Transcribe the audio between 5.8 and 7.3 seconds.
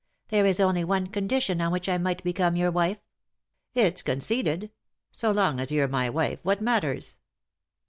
my wife, what matters?"